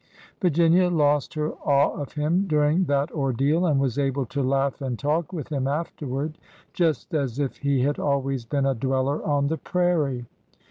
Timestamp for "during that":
2.47-3.11